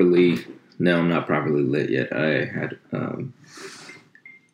[0.00, 0.44] properly.
[0.78, 2.10] No, I'm not properly lit yet.
[2.12, 3.34] I had um,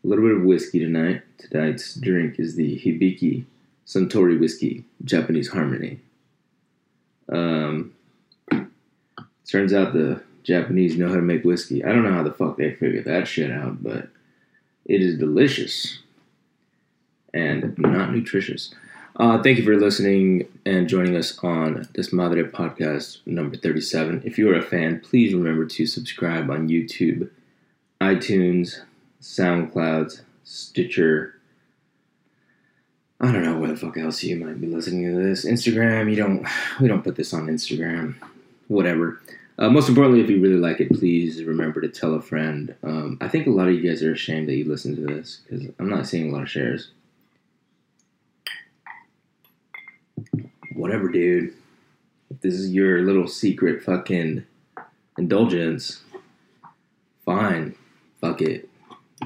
[0.02, 1.22] a little bit of whiskey tonight.
[1.38, 3.44] Tonight's drink is the Hibiki
[3.86, 6.00] Suntory whiskey, Japanese Harmony.
[7.28, 7.94] Um,
[9.48, 11.84] turns out the Japanese know how to make whiskey.
[11.84, 14.08] I don't know how the fuck they figured that shit out, but
[14.84, 16.00] it is delicious
[17.32, 18.74] and not nutritious.
[19.18, 24.20] Uh, thank you for listening and joining us on this Madre podcast number 37.
[24.26, 27.30] If you're a fan, please remember to subscribe on YouTube,
[27.98, 28.80] iTunes,
[29.22, 31.40] SoundCloud, Stitcher.
[33.18, 35.46] I don't know where the fuck else you might be listening to this.
[35.46, 36.46] Instagram, you don't,
[36.82, 38.16] we don't put this on Instagram.
[38.68, 39.22] Whatever.
[39.58, 42.74] Uh, most importantly, if you really like it, please remember to tell a friend.
[42.82, 45.40] Um, I think a lot of you guys are ashamed that you listen to this
[45.48, 46.90] because I'm not seeing a lot of shares.
[50.76, 51.52] Whatever, dude.
[52.30, 54.44] If this is your little secret fucking
[55.16, 56.02] indulgence,
[57.24, 57.74] fine.
[58.20, 58.68] Fuck it.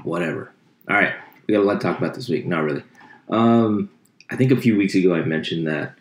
[0.03, 0.53] Whatever.
[0.89, 1.15] All right.
[1.47, 2.47] We got a lot to talk about this week.
[2.47, 2.85] Not really.
[3.29, 3.91] Um,
[4.31, 5.95] I think a few weeks ago I mentioned that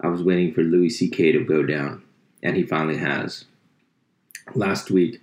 [0.00, 1.32] I was waiting for Louis C.K.
[1.32, 2.02] to go down,
[2.42, 3.44] and he finally has.
[4.54, 5.20] Last week,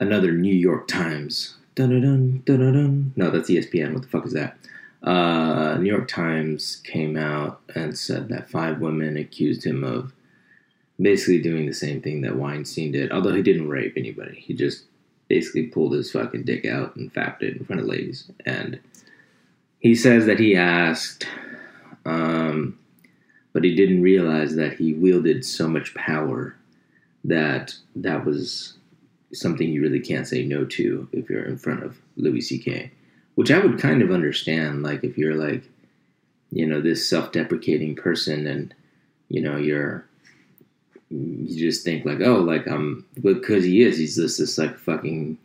[0.00, 1.56] another New York Times.
[1.74, 3.12] Dun-dun-dun, dun-dun-dun.
[3.14, 3.92] No, that's ESPN.
[3.92, 4.56] What the fuck is that?
[5.02, 10.12] Uh, New York Times came out and said that five women accused him of
[11.00, 14.40] basically doing the same thing that Weinstein did, although he didn't rape anybody.
[14.40, 14.84] He just
[15.28, 18.30] basically pulled his fucking dick out and fapped it in front of ladies.
[18.44, 18.80] And
[19.78, 21.28] he says that he asked,
[22.04, 22.78] um,
[23.52, 26.56] but he didn't realize that he wielded so much power
[27.22, 28.74] that that was
[29.32, 32.90] something you really can't say no to if you're in front of Louis C.K
[33.38, 34.82] which I would kind of understand.
[34.82, 35.62] Like if you're like,
[36.50, 38.74] you know, this self-deprecating person, and
[39.28, 40.04] you know, you're
[41.08, 43.96] you just think like, oh, like I'm because he is.
[43.96, 45.38] He's just this like fucking,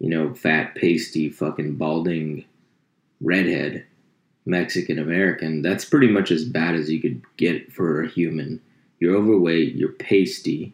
[0.00, 2.46] you know, fat, pasty, fucking balding
[3.20, 3.84] redhead
[4.44, 5.62] Mexican American.
[5.62, 8.60] That's pretty much as bad as you could get for a human.
[8.98, 9.76] You're overweight.
[9.76, 10.72] You're pasty.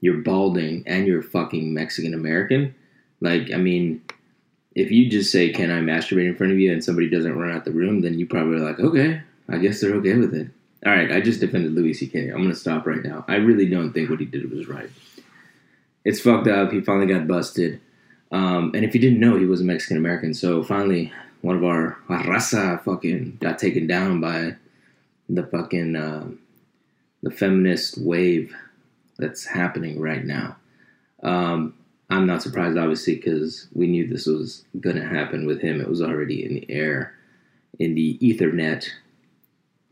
[0.00, 2.76] You're balding, and you're fucking Mexican American.
[3.20, 4.02] Like, I mean,
[4.76, 7.50] if you just say, "Can I masturbate in front of you?" and somebody doesn't run
[7.50, 10.48] out the room, then you probably are like, "Okay, I guess they're okay with it."
[10.84, 12.28] All right, I just defended Louis C.K.
[12.28, 13.24] I'm gonna stop right now.
[13.26, 14.90] I really don't think what he did was right.
[16.04, 16.70] It's fucked up.
[16.70, 17.80] He finally got busted,
[18.30, 20.34] um, and if you didn't know, he was a Mexican American.
[20.34, 24.56] So finally, one of our raza fucking got taken down by
[25.28, 26.28] the fucking uh,
[27.22, 28.54] the feminist wave
[29.18, 30.56] that's happening right now.
[31.22, 31.74] Um,
[32.08, 35.80] I'm not surprised, obviously, because we knew this was going to happen with him.
[35.80, 37.14] It was already in the air,
[37.78, 38.88] in the Ethernet.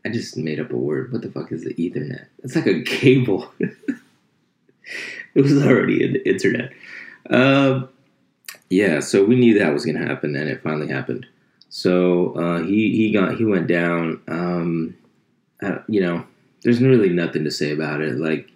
[0.05, 1.11] I just made up a word.
[1.11, 2.27] What the fuck is the Ethernet?
[2.43, 3.51] It's like a cable.
[3.59, 6.71] it was already in the internet.
[7.29, 7.87] Uh,
[8.69, 11.25] yeah, so we knew that was going to happen, and it finally happened.
[11.69, 14.21] So uh, he he got he went down.
[14.27, 14.95] Um,
[15.87, 16.25] you know,
[16.63, 18.17] there's really nothing to say about it.
[18.17, 18.49] Like,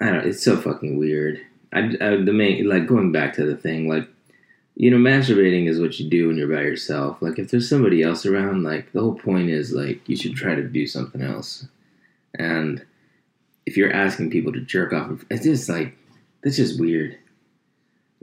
[0.00, 0.26] I don't.
[0.26, 1.40] It's so fucking weird.
[1.72, 4.08] I, I, the main like going back to the thing like
[4.74, 7.20] you know masturbating is what you do when you're by yourself.
[7.20, 10.54] Like if there's somebody else around like the whole point is like you should try
[10.54, 11.66] to do something else.
[12.38, 12.84] And
[13.66, 15.96] if you're asking people to jerk off it's just like
[16.42, 17.18] that's just weird.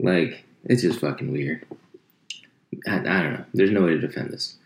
[0.00, 1.64] Like it's just fucking weird.
[2.88, 3.44] I, I don't know.
[3.54, 4.56] There's no way to defend this.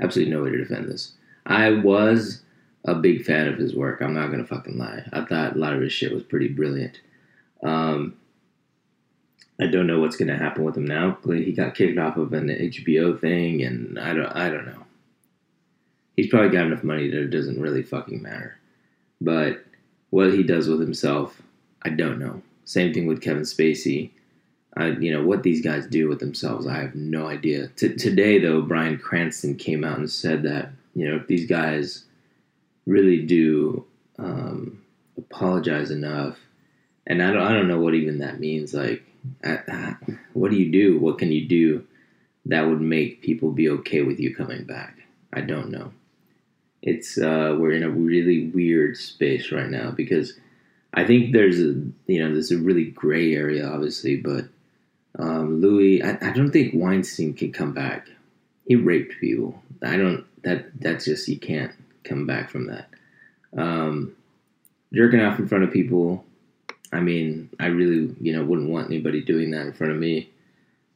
[0.00, 1.12] Absolutely no way to defend this.
[1.46, 2.42] I was
[2.84, 4.00] a big fan of his work.
[4.00, 5.04] I'm not gonna fucking lie.
[5.12, 7.00] I thought a lot of his shit was pretty brilliant.
[7.62, 8.14] Um,
[9.60, 11.18] I don't know what's going to happen with him now.
[11.26, 14.84] He got kicked off of an HBO thing, and I don't, I don't know.
[16.16, 18.58] He's probably got enough money that it doesn't really fucking matter.
[19.20, 19.64] But
[20.10, 21.40] what he does with himself,
[21.82, 22.42] I don't know.
[22.64, 24.10] Same thing with Kevin Spacey.
[24.76, 27.68] I, you know, what these guys do with themselves, I have no idea.
[27.76, 32.04] T- today, though, Bryan Cranston came out and said that you know if these guys
[32.86, 33.84] really do
[34.18, 34.82] um,
[35.16, 36.38] apologize enough,
[37.06, 38.72] and I don't, I don't know what even that means.
[38.72, 39.02] Like,
[40.32, 40.98] what do you do?
[40.98, 41.84] What can you do
[42.46, 44.98] that would make people be okay with you coming back?
[45.32, 45.92] I don't know.
[46.82, 50.34] It's uh, we're in a really weird space right now because
[50.94, 51.74] I think there's a
[52.06, 54.46] you know there's a really gray area obviously, but
[55.18, 58.08] um, Louis, I, I don't think Weinstein can come back.
[58.66, 59.60] He raped people.
[59.82, 61.72] I don't that that's just you can't
[62.04, 62.88] come back from that.
[63.56, 64.14] Um,
[64.92, 66.24] jerking off in front of people
[66.92, 70.30] I mean, I really, you know, wouldn't want anybody doing that in front of me.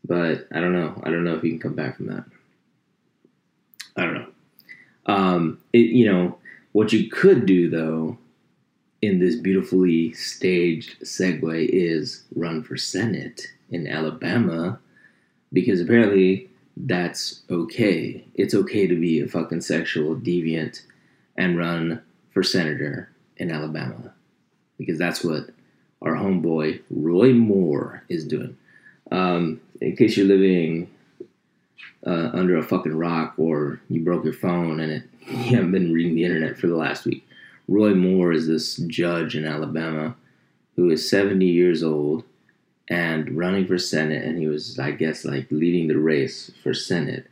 [0.04, 1.00] But I don't know.
[1.04, 2.24] I don't know if you can come back from that.
[3.96, 4.26] I don't know.
[5.06, 6.38] Um, it, you know,
[6.72, 8.18] what you could do though
[9.02, 14.78] in this beautifully staged segue is run for Senate in Alabama
[15.52, 18.24] because apparently that's okay.
[18.34, 20.82] It's okay to be a fucking sexual deviant
[21.36, 22.00] and run
[22.30, 24.14] for senator in Alabama
[24.78, 25.50] because that's what
[26.02, 28.56] our homeboy Roy Moore is doing.
[29.10, 30.90] Um, in case you're living
[32.06, 35.92] uh, under a fucking rock or you broke your phone and it, you haven't been
[35.92, 37.26] reading the internet for the last week,
[37.68, 40.16] Roy Moore is this judge in Alabama
[40.76, 42.24] who is 70 years old
[42.88, 47.26] and running for Senate, and he was, I guess, like leading the race for Senate.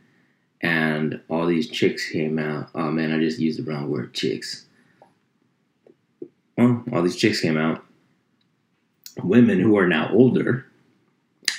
[0.61, 2.69] And all these chicks came out.
[2.75, 4.65] Oh man, I just used the wrong word, chicks.
[6.57, 7.83] Well, all these chicks came out.
[9.23, 10.65] Women who are now older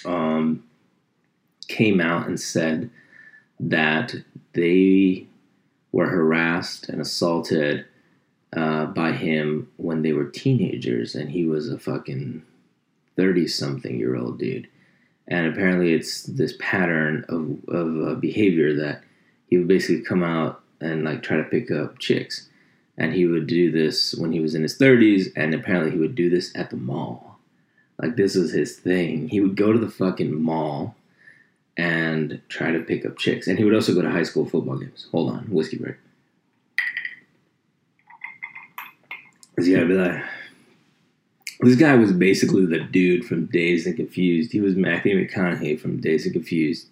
[0.05, 0.65] um,
[1.69, 2.91] came out and said
[3.61, 4.15] that
[4.55, 5.27] they
[5.93, 7.85] were harassed and assaulted
[8.55, 12.43] uh, by him when they were teenagers, and he was a fucking
[13.17, 14.69] 30 something year old dude.
[15.29, 19.03] And apparently, it's this pattern of, of uh, behavior that
[19.47, 22.49] he would basically come out and like try to pick up chicks.
[22.99, 26.15] And he would do this when he was in his 30s, and apparently, he would
[26.15, 27.32] do this at the mall.
[28.03, 29.29] Like, this was his thing.
[29.29, 30.97] He would go to the fucking mall
[31.77, 33.47] and try to pick up chicks.
[33.47, 35.07] And he would also go to high school football games.
[35.13, 35.97] Hold on, whiskey break.
[39.57, 40.23] Cause you gotta be like,
[41.61, 44.51] this guy was basically the dude from Dazed and Confused.
[44.51, 46.89] He was Matthew McConaughey from Dazed and Confused.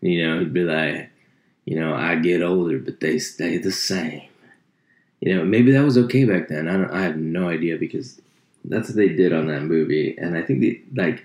[0.00, 1.08] You know, he'd be like,
[1.64, 4.28] you know, I get older, but they stay the same.
[5.20, 6.68] You know, maybe that was okay back then.
[6.68, 6.90] I don't.
[6.90, 8.20] I have no idea because
[8.64, 11.24] that's what they did on that movie, and I think the like,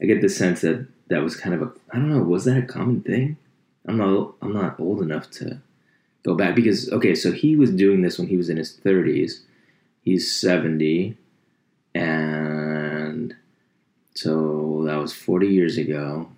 [0.00, 1.72] I get the sense that that was kind of a.
[1.92, 2.22] I don't know.
[2.22, 3.36] Was that a common thing?
[3.86, 4.34] I'm not.
[4.42, 5.58] I'm not old enough to
[6.24, 7.14] go back because okay.
[7.14, 9.40] So he was doing this when he was in his 30s
[10.06, 11.16] he's 70
[11.94, 13.34] and
[14.14, 16.30] so that was 40 years ago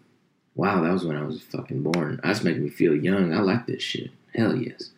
[0.57, 3.67] wow that was when i was fucking born that's making me feel young i like
[3.67, 4.91] this shit hell yes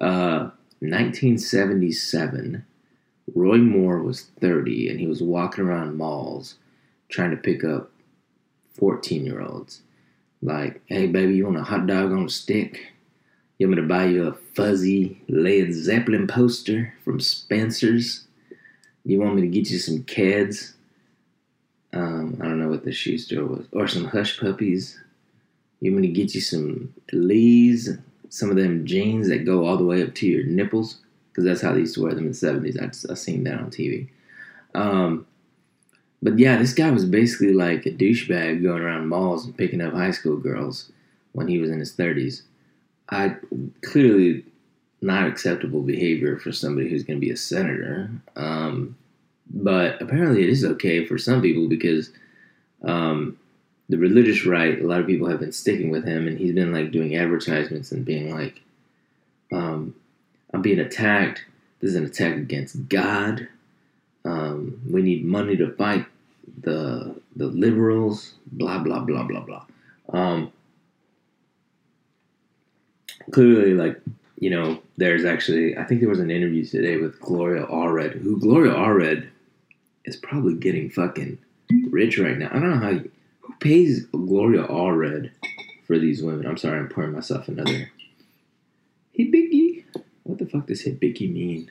[0.00, 0.48] uh,
[0.78, 2.64] 1977
[3.34, 6.56] roy moore was 30 and he was walking around malls
[7.08, 7.90] trying to pick up
[8.74, 9.82] 14 year olds
[10.42, 12.92] like hey baby you want a hot dog on a stick
[13.62, 18.26] you want me to buy you a fuzzy Led Zeppelin poster from Spencer's?
[19.04, 20.72] You want me to get you some Keds?
[21.92, 23.66] Um, I don't know what the shoe store was.
[23.72, 24.98] Or some Hush Puppies?
[25.78, 27.90] You want me to get you some Lee's?
[28.30, 30.96] Some of them jeans that go all the way up to your nipples?
[31.32, 32.80] Because that's how they used to wear them in the 70s.
[32.80, 34.08] I, I seen that on TV.
[34.74, 35.26] Um,
[36.22, 39.94] but yeah, this guy was basically like a douchebag going around malls and picking up
[39.94, 40.92] high school girls
[41.32, 42.42] when he was in his 30s.
[43.10, 43.36] I
[43.82, 44.44] clearly
[45.00, 48.10] not acceptable behavior for somebody who's going to be a senator.
[48.36, 48.96] Um,
[49.50, 52.10] but apparently, it is okay for some people because
[52.84, 53.38] um,
[53.88, 56.72] the religious right, a lot of people have been sticking with him, and he's been
[56.72, 58.62] like doing advertisements and being like,
[59.52, 59.94] um,
[60.52, 61.44] "I'm being attacked.
[61.80, 63.48] This is an attack against God.
[64.24, 66.06] Um, we need money to fight
[66.60, 69.64] the the liberals." Blah blah blah blah blah.
[70.10, 70.52] Um,
[73.30, 74.00] clearly like
[74.38, 78.38] you know there's actually i think there was an interview today with gloria allred who
[78.40, 79.28] gloria allred
[80.04, 81.38] is probably getting fucking
[81.90, 85.30] rich right now i don't know how you, who pays gloria allred
[85.86, 87.90] for these women i'm sorry i'm pouring myself another
[89.12, 89.51] He the
[90.52, 91.70] fuck does biggie mean?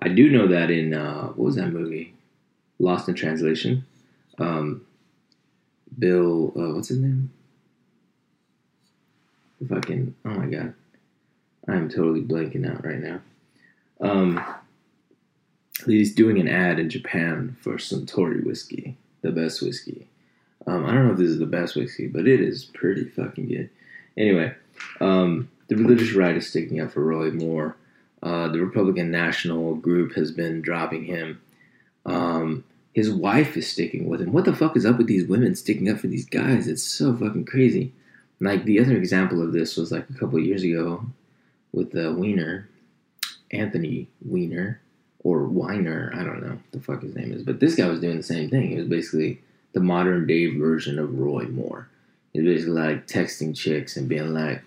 [0.00, 2.14] I do know that in uh, what was that movie?
[2.78, 3.84] Lost in translation.
[4.38, 4.84] Um,
[5.98, 7.30] bill uh, what's his name?
[9.68, 10.74] Fucking oh my god.
[11.66, 13.20] I'm totally blanking out right now.
[14.00, 14.40] Um
[15.86, 20.06] he's doing an ad in japan for suntory whiskey the best whiskey.
[20.66, 23.48] Um, i don't know if this is the best whiskey but it is pretty fucking
[23.48, 23.70] good.
[24.16, 24.54] Anyway
[25.00, 27.76] um, the religious right is sticking up for roy moore.
[28.22, 31.40] Uh, the republican national group has been dropping him.
[32.06, 34.32] Um, his wife is sticking with him.
[34.32, 36.68] What the fuck is up with these women sticking up for these guys?
[36.68, 37.92] It's so fucking crazy.
[38.40, 41.06] Like the other example of this was like a couple years ago
[41.72, 42.68] with the Weiner,
[43.50, 44.80] Anthony Weiner
[45.20, 48.00] or Weiner, I don't know what the fuck his name is, but this guy was
[48.00, 48.72] doing the same thing.
[48.72, 49.40] It was basically
[49.72, 51.88] the modern day version of Roy Moore.
[52.32, 54.62] He was basically like texting chicks and being like,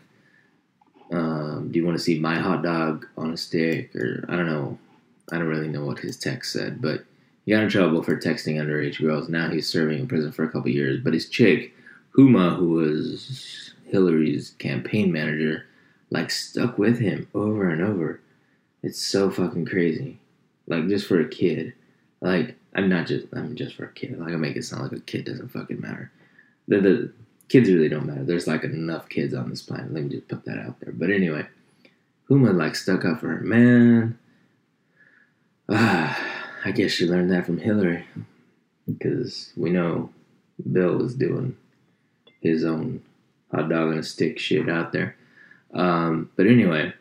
[1.11, 4.47] um, "Do you want to see my hot dog on a stick?" Or I don't
[4.47, 4.77] know.
[5.31, 7.03] I don't really know what his text said, but
[7.45, 9.29] he got in trouble for texting underage girls.
[9.29, 10.99] Now he's serving in prison for a couple years.
[11.03, 11.73] But his chick,
[12.17, 15.65] Huma, who was Hillary's campaign manager,
[16.09, 18.21] like stuck with him over and over.
[18.83, 20.19] It's so fucking crazy.
[20.67, 21.73] like just for a kid.
[22.21, 24.19] Like I'm not just I'm just for a kid.
[24.19, 26.11] Like I make it sound like a kid doesn't fucking matter.
[26.67, 27.11] The the
[27.49, 28.23] kids really don't matter.
[28.23, 29.93] There's like enough kids on this planet.
[29.93, 30.93] Let me just put that out there.
[30.93, 31.47] But anyway,
[32.29, 34.17] Huma like stuck up for her man.
[35.69, 36.17] Ah,
[36.65, 38.05] I guess she learned that from Hillary
[38.87, 40.09] because we know
[40.71, 41.57] Bill was doing
[42.41, 43.01] his own
[43.51, 45.15] hot dog and a stick shit out there.
[45.73, 46.93] Um, but anyway,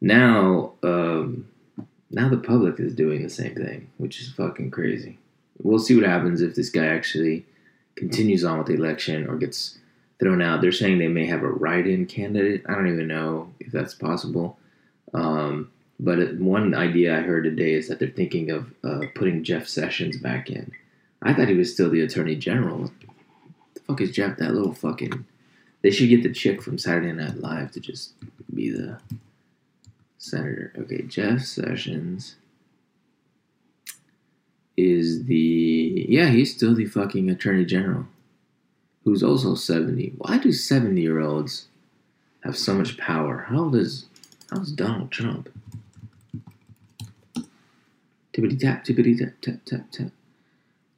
[0.00, 1.48] now um,
[2.10, 5.18] now the public is doing the same thing, which is fucking crazy.
[5.62, 7.44] We'll see what happens if this guy actually
[7.96, 9.78] continues on with the election or gets
[10.20, 10.60] thrown out.
[10.60, 12.62] They're saying they may have a write-in candidate.
[12.68, 14.58] I don't even know if that's possible.
[15.14, 19.66] Um, but one idea I heard today is that they're thinking of uh, putting Jeff
[19.66, 20.70] Sessions back in.
[21.22, 22.90] I thought he was still the Attorney General.
[23.74, 24.38] The fuck is Jeff?
[24.38, 25.26] That little fucking.
[25.82, 28.12] They should get the chick from Saturday Night Live to just
[28.54, 28.98] be the
[30.18, 30.72] senator.
[30.78, 32.36] Okay, Jeff Sessions
[34.76, 36.06] is the.
[36.08, 38.06] Yeah, he's still the fucking Attorney General.
[39.04, 40.14] Who's also 70.
[40.18, 41.68] Why do 70 year olds
[42.44, 43.46] have so much power?
[43.48, 44.06] How old is.
[44.50, 45.48] How's Donald Trump?
[48.32, 50.10] Tippity tap, tippity tap, tap, tap, tap.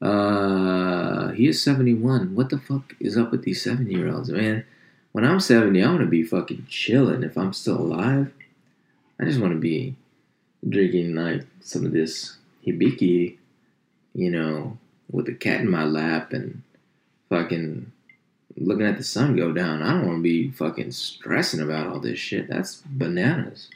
[0.01, 2.35] Uh, he is 71.
[2.35, 4.65] What the fuck is up with these 70 year olds, man?
[5.13, 8.33] When I'm 70, I want to be fucking chilling if I'm still alive.
[9.21, 9.95] I just want to be
[10.69, 13.37] drinking like some of this hibiki,
[14.15, 14.79] you know,
[15.11, 16.63] with a cat in my lap and
[17.33, 17.91] fucking
[18.59, 19.83] looking at the sun go down.
[19.83, 22.47] I don't want to be fucking stressing about all this shit.
[22.49, 23.71] That's bananas.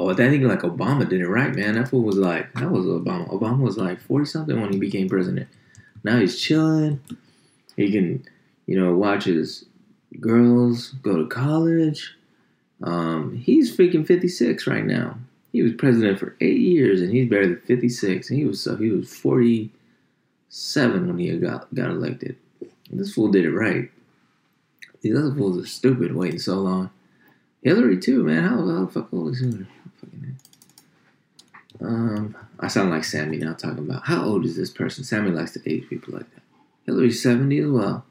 [0.00, 1.74] Oh, I think like Obama did it right, man.
[1.74, 3.30] That fool was like, that was Obama.
[3.30, 5.48] Obama was like 40 something when he became president.
[6.02, 7.00] Now he's chilling.
[7.76, 8.24] He can,
[8.66, 9.64] you know, watch his
[10.18, 12.16] girls go to college.
[12.82, 15.18] Um, he's freaking 56 right now.
[15.52, 18.28] He was president for eight years and he's barely 56.
[18.28, 19.08] And he was so he was
[20.56, 22.36] 47 when he got got elected.
[22.90, 23.90] This fool did it right.
[25.02, 26.90] These other fools are stupid waiting so long.
[27.62, 28.42] Hillary too, man.
[28.42, 29.66] How, how the fuck old is Hillary?
[31.78, 35.04] Um, I sound like Sammy now talking about how old is this person.
[35.04, 36.42] Sammy likes to age people like that.
[36.86, 38.06] Hillary's 70 as well.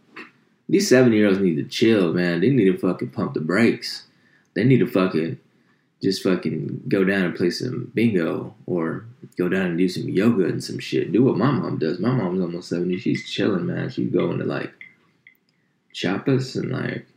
[0.69, 2.41] These 70 year olds need to chill, man.
[2.41, 4.03] They need to fucking pump the brakes.
[4.53, 5.39] They need to fucking
[6.01, 9.05] just fucking go down and play some bingo or
[9.37, 11.11] go down and do some yoga and some shit.
[11.11, 11.99] Do what my mom does.
[11.99, 12.97] My mom's almost 70.
[12.97, 13.89] She's chilling, man.
[13.89, 14.73] She's going to like
[15.93, 17.07] chapas and like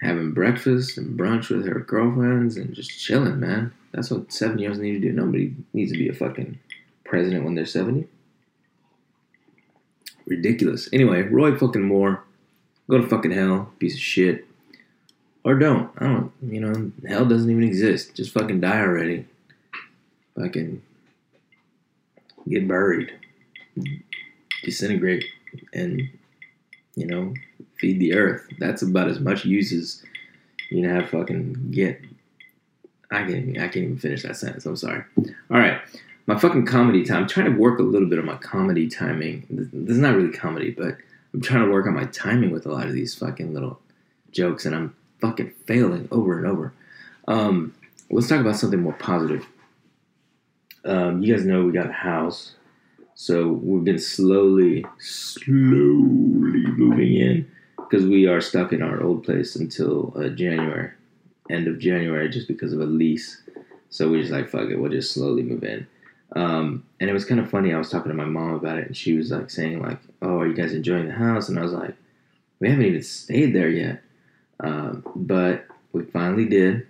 [0.00, 3.72] having breakfast and brunch with her girlfriends and just chilling, man.
[3.92, 5.12] That's what seven years need to do.
[5.12, 6.58] Nobody needs to be a fucking
[7.04, 8.06] president when they're 70.
[10.26, 10.88] Ridiculous.
[10.92, 12.24] Anyway, Roy fucking Moore,
[12.90, 14.44] go to fucking hell, piece of shit.
[15.46, 15.92] Or don't.
[15.98, 18.16] I don't, you know, hell doesn't even exist.
[18.16, 19.26] Just fucking die already.
[20.36, 20.82] Fucking
[22.48, 23.12] get buried,
[24.64, 25.24] disintegrate,
[25.72, 26.10] and,
[26.96, 27.32] you know,
[27.78, 28.44] feed the earth.
[28.58, 30.02] That's about as much use as
[30.68, 32.00] you know have fucking get.
[33.12, 34.66] I can't even, I can't even finish that sentence.
[34.66, 35.04] I'm sorry.
[35.16, 35.80] All right,
[36.26, 37.22] my fucking comedy time.
[37.22, 39.46] I'm trying to work a little bit on my comedy timing.
[39.48, 40.96] This is not really comedy, but
[41.32, 43.78] I'm trying to work on my timing with a lot of these fucking little
[44.32, 46.72] jokes, and I'm fucking failing over and over.
[47.28, 47.74] Um,
[48.10, 49.46] let's talk about something more positive.
[50.84, 52.54] Um, you guys know we got a house,
[53.14, 59.56] so we've been slowly, slowly moving in because we are stuck in our old place
[59.56, 60.92] until uh, January,
[61.50, 63.42] end of January, just because of a lease.
[63.90, 65.86] So we just like fuck it, we'll just slowly move in.
[66.34, 67.72] Um, and it was kind of funny.
[67.72, 70.40] I was talking to my mom about it, and she was like saying like, "Oh,
[70.40, 71.94] are you guys enjoying the house?" And I was like,
[72.60, 74.02] "We haven't even stayed there yet."
[74.60, 76.86] Um, but we finally did.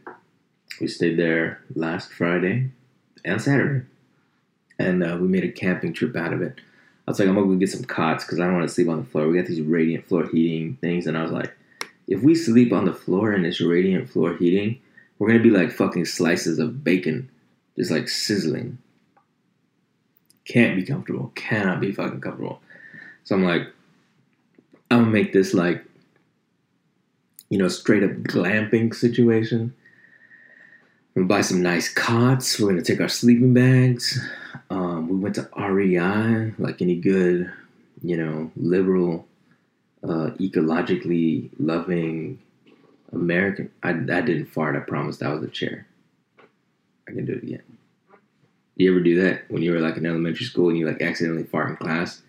[0.80, 2.70] We stayed there last Friday
[3.25, 3.87] and Saturday,
[4.78, 6.61] and uh, we made a camping trip out of it.
[7.06, 8.88] I was like, I'm gonna go get some cots because I don't want to sleep
[8.88, 9.28] on the floor.
[9.28, 11.56] We got these radiant floor heating things, and I was like,
[12.08, 14.80] if we sleep on the floor and it's radiant floor heating,
[15.18, 17.30] we're gonna be like fucking slices of bacon,
[17.76, 18.78] just like sizzling.
[20.44, 21.32] Can't be comfortable.
[21.35, 22.61] Cannot be fucking comfortable.
[23.25, 23.68] So I'm like,
[24.90, 25.85] I'm gonna make this like,
[27.48, 29.74] you know, straight up glamping situation.
[31.14, 32.58] Gonna buy some nice cots.
[32.60, 34.20] We're gonna take our sleeping bags.
[34.68, 37.50] Um, we went to REI, like any good,
[38.02, 39.26] you know, liberal,
[40.02, 42.38] uh, ecologically loving
[43.12, 43.70] American.
[43.82, 44.76] I, didn't fart.
[44.76, 45.86] I promise that was a chair.
[47.08, 47.62] I can do it again.
[48.76, 51.44] You ever do that when you were like in elementary school and you like accidentally
[51.44, 52.20] fart in class,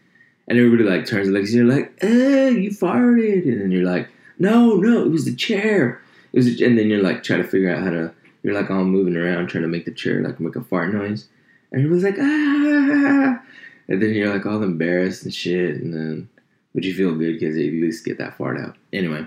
[0.48, 3.84] and everybody like turns and looks, and you're like, "Eh, you farted," and then you're
[3.84, 4.08] like,
[4.40, 6.02] "No, no, it was the chair."
[6.34, 8.14] It was, and then you're like trying to figure out how to
[8.44, 11.28] you're like all moving around trying to make the chair like make a fart noise,
[11.72, 13.42] and everyone's like ah,
[13.88, 16.30] and then you're like all embarrassed and shit, and then
[16.74, 18.76] but you feel good because you at least get that fart out.
[18.94, 19.26] Anyway,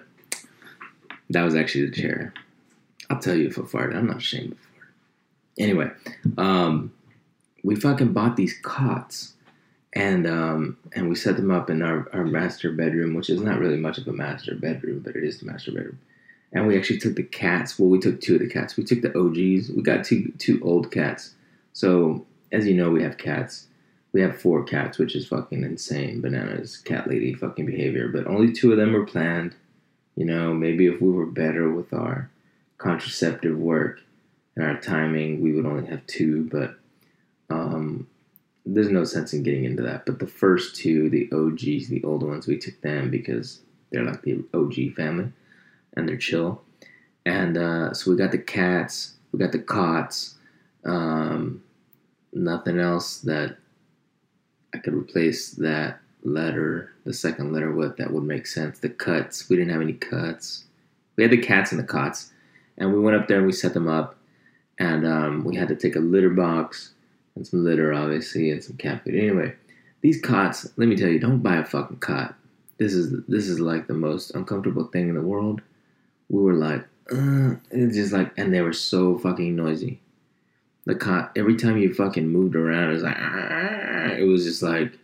[1.30, 2.32] that was actually the chair.
[3.08, 3.96] I'll tell you if I farted.
[3.96, 4.88] I'm not ashamed of fart.
[5.58, 5.90] Anyway,
[6.38, 6.92] um,
[7.64, 9.34] we fucking bought these cots
[9.92, 13.58] and um, and we set them up in our, our master bedroom, which is not
[13.58, 15.98] really much of a master bedroom, but it is the master bedroom.
[16.52, 17.78] And we actually took the cats.
[17.78, 18.76] Well, we took two of the cats.
[18.76, 19.70] We took the OGs.
[19.70, 21.34] We got two two old cats.
[21.72, 23.66] So as you know, we have cats.
[24.12, 26.20] We have four cats, which is fucking insane.
[26.20, 28.08] Bananas, cat lady, fucking behavior.
[28.08, 29.54] But only two of them were planned.
[30.16, 32.30] You know, maybe if we were better with our
[32.78, 34.00] contraceptive work
[34.56, 36.48] and our timing, we would only have two.
[36.50, 36.74] But
[37.48, 38.08] um,
[38.66, 40.06] there's no sense in getting into that.
[40.06, 44.22] But the first two, the OGs, the old ones, we took them because they're like
[44.22, 45.32] the OG family
[45.94, 46.62] and they're chill.
[47.26, 50.36] And uh, so we got the cats, we got the cots,
[50.84, 51.62] um,
[52.32, 53.56] nothing else that
[54.74, 58.78] I could replace that letter, the second letter with that would make sense.
[58.78, 60.64] The cuts, we didn't have any cuts.
[61.16, 62.32] We had the cats and the cots,
[62.78, 64.16] and we went up there and we set them up,
[64.78, 66.94] and um, we had to take a litter box
[67.36, 69.14] and some litter, obviously, and some cat food.
[69.14, 69.54] Anyway,
[70.00, 72.34] these cots, let me tell you, don't buy a fucking cot.
[72.78, 75.60] This is this is like the most uncomfortable thing in the world.
[76.28, 80.00] We were like, uh, it's just like, and they were so fucking noisy.
[80.86, 84.62] The cot, every time you fucking moved around, it was like, ah, it was just
[84.62, 84.98] like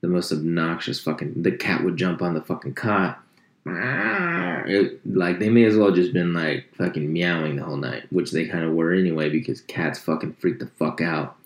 [0.00, 1.42] the most obnoxious fucking.
[1.42, 3.20] The cat would jump on the fucking cot.
[3.66, 8.04] Ah, it, like they may as well just been like fucking meowing the whole night,
[8.10, 11.36] which they kind of were anyway because cats fucking freak the fuck out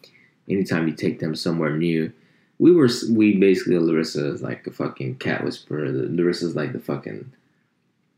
[0.49, 2.13] anytime you take them somewhere new.
[2.59, 5.89] We were we basically Larissa is like a fucking cat whisperer.
[5.91, 7.33] Larissa's like the fucking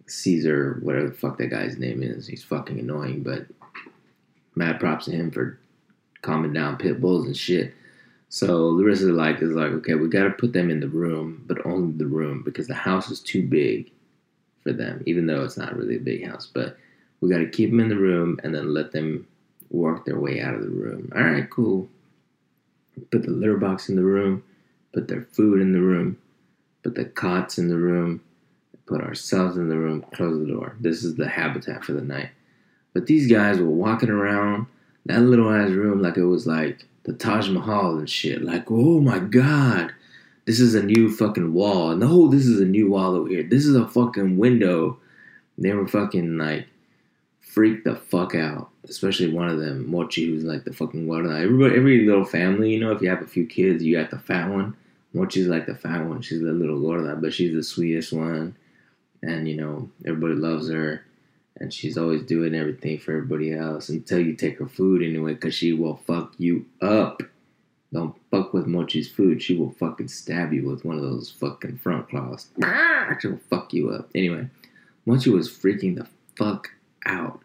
[0.06, 2.28] Cesar, whatever the fuck that guy's name is.
[2.28, 3.46] He's fucking annoying, but
[4.54, 5.58] mad props to him for
[6.22, 7.74] calming down pit bulls and shit.
[8.30, 11.64] So the Larissa like is like, okay, we gotta put them in the room, but
[11.64, 13.90] only the room because the house is too big
[14.62, 16.46] for them, even though it's not really a big house.
[16.46, 16.76] But
[17.20, 19.26] we gotta keep them in the room and then let them
[19.70, 21.10] work their way out of the room.
[21.14, 21.88] All right, cool
[23.10, 24.42] put the litter box in the room,
[24.92, 26.16] put their food in the room,
[26.82, 28.20] put the cots in the room,
[28.86, 30.76] put ourselves in the room, close the door.
[30.80, 32.30] This is the habitat for the night.
[32.94, 34.66] But these guys were walking around
[35.06, 38.42] that little ass room like it was like the Taj Mahal and shit.
[38.42, 39.92] Like, oh my god,
[40.44, 41.96] this is a new fucking wall.
[41.96, 43.42] No, this is a new wall over here.
[43.42, 44.98] This is a fucking window.
[45.58, 46.66] They were fucking like
[47.40, 51.30] freaked the fuck out especially one of them, Mochi, who's like the fucking water.
[51.30, 54.18] Everybody, every little family, you know, if you have a few kids, you got the
[54.18, 54.74] fat one.
[55.14, 56.22] Mochi's like the fat one.
[56.22, 58.56] She's the little gorda, but she's the sweetest one,
[59.22, 61.04] and you know everybody loves her,
[61.60, 65.54] and she's always doing everything for everybody else until you take her food anyway, cause
[65.54, 67.22] she will fuck you up.
[67.92, 69.42] Don't fuck with Mochi's food.
[69.42, 72.48] She will fucking stab you with one of those fucking front claws.
[72.62, 73.16] Ah.
[73.18, 74.10] She will fuck you up.
[74.14, 74.48] Anyway,
[75.06, 76.68] Mochi was freaking the fuck
[77.06, 77.40] out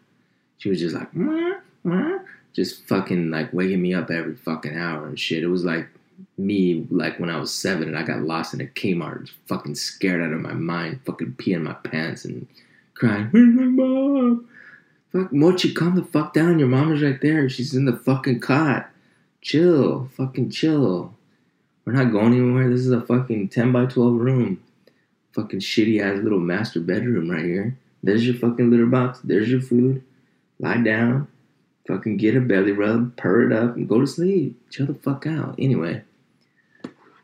[0.64, 1.08] she was just like,
[2.54, 5.42] just fucking like waking me up every fucking hour and shit.
[5.42, 5.86] It was like
[6.38, 10.22] me, like when I was seven and I got lost in a Kmart, fucking scared
[10.22, 12.46] out of my mind, fucking peeing my pants and
[12.94, 14.48] crying, Where's my mom?
[15.12, 16.58] Fuck, Mochi, calm the fuck down.
[16.58, 17.48] Your mom is right there.
[17.48, 18.90] She's in the fucking cot.
[19.40, 20.08] Chill.
[20.16, 21.14] Fucking chill.
[21.84, 22.68] We're not going anywhere.
[22.70, 24.62] This is a fucking 10 by 12 room.
[25.32, 27.78] Fucking shitty ass little master bedroom right here.
[28.02, 29.20] There's your fucking litter box.
[29.22, 30.02] There's your food
[30.58, 31.28] lie down,
[31.86, 34.60] fucking get a belly rub, purr it up, and go to sleep.
[34.70, 35.54] Chill the fuck out.
[35.58, 36.02] Anyway,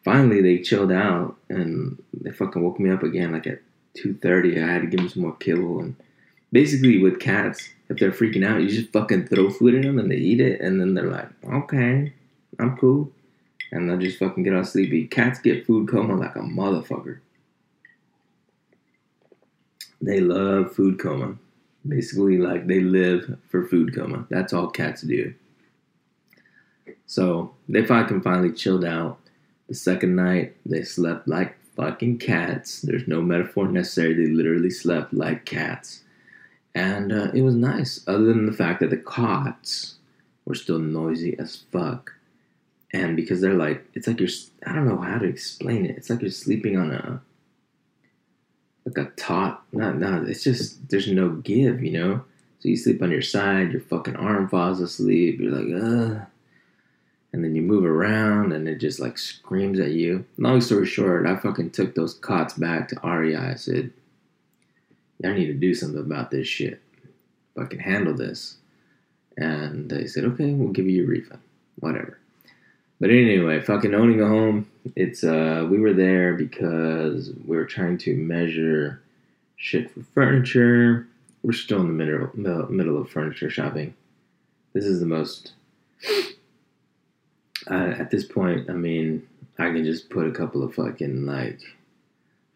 [0.05, 3.61] finally they chilled out and they fucking woke me up again like at
[3.97, 4.63] 2.30.
[4.63, 5.81] I had to give them some more kibble.
[5.81, 5.97] And
[6.53, 10.11] basically with cats, if they're freaking out, you just fucking throw food at them and
[10.11, 10.61] they eat it.
[10.61, 12.13] And then they're like, okay,
[12.59, 13.11] I'm cool.
[13.73, 15.07] And they'll just fucking get all sleepy.
[15.07, 17.19] Cats get food coma like a motherfucker.
[20.01, 21.37] They love food coma.
[21.87, 24.27] Basically, like they live for food coma.
[24.29, 25.35] That's all cats do.
[27.07, 29.19] So they fucking finally chilled out.
[29.69, 32.83] The second night, they slept like fucking cats.
[32.83, 34.15] There's no metaphor necessary.
[34.15, 36.03] They literally slept like cats.
[36.75, 39.97] And uh, it was nice, other than the fact that the cots
[40.45, 42.13] were still noisy as fuck.
[42.93, 44.29] And because they're like, it's like you're,
[44.67, 45.97] I don't know how to explain it.
[45.97, 47.23] It's like you're sleeping on a
[48.85, 49.67] like a top.
[49.73, 50.29] Not not.
[50.29, 52.25] It's just there's no give, you know.
[52.61, 55.41] So you sleep on your side, your fucking arm falls asleep.
[55.41, 56.27] You're like, ugh.
[57.33, 60.25] And then you move around, and it just like screams at you.
[60.37, 63.37] Long story short, I fucking took those cots back to REI.
[63.37, 63.93] I said,
[65.19, 66.81] "Y'all need to do something about this shit.
[67.55, 68.57] Fucking handle this."
[69.37, 71.41] And they said, okay, we'll give you a refund.
[71.79, 72.19] Whatever.
[73.01, 77.97] But anyway, fucking owning a home, it's uh we were there because we were trying
[77.99, 79.01] to measure
[79.57, 81.07] shit for furniture.
[81.43, 83.95] We're still in the middle, middle of furniture shopping.
[84.75, 85.53] This is the most
[87.69, 89.27] at this point, I mean,
[89.59, 91.61] I can just put a couple of fucking like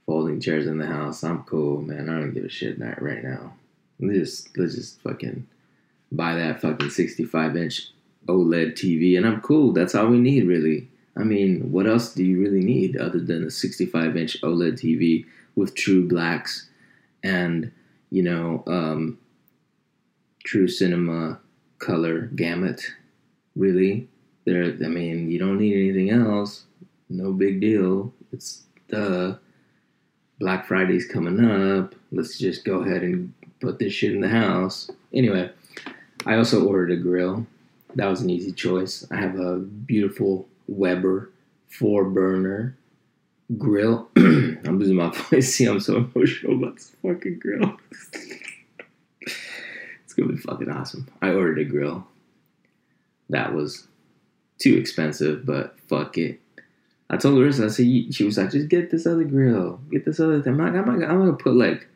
[0.07, 1.23] folding chairs in the house.
[1.23, 2.09] I'm cool, man.
[2.09, 3.55] I don't give a shit right now.
[4.01, 5.47] Let's just let's just fucking
[6.11, 7.91] buy that fucking 65 inch
[8.27, 9.73] OLED TV, and I'm cool.
[9.73, 10.89] That's all we need, really.
[11.17, 15.27] I mean, what else do you really need other than a 65 inch OLED TV
[15.55, 16.69] with true blacks
[17.23, 17.71] and,
[18.11, 19.19] you know, um,
[20.45, 21.39] true cinema
[21.79, 22.83] color gamut?
[23.55, 24.09] Really?
[24.45, 26.65] There, I mean, you don't need anything else.
[27.09, 28.13] No big deal.
[28.33, 29.39] It's the
[30.39, 31.95] Black Friday's coming up.
[32.13, 34.91] Let's just go ahead and put this shit in the house.
[35.13, 35.51] Anyway,
[36.27, 37.47] I also ordered a grill
[37.97, 39.07] that was an easy choice.
[39.11, 41.31] I have a beautiful Weber
[41.69, 42.77] four burner
[43.59, 44.09] grill.
[44.17, 45.55] I'm losing my voice.
[45.55, 47.77] See, I'm so emotional about this fucking grill.
[49.21, 51.09] it's gonna be fucking awesome.
[51.23, 52.07] I ordered a grill.
[53.31, 53.87] That was
[54.59, 56.41] too expensive, but fuck it.
[57.11, 59.81] I told Larissa, I said, she was like, just get this other grill.
[59.91, 60.55] Get this other thing.
[60.55, 61.87] I'm like, I'm, I'm gonna put like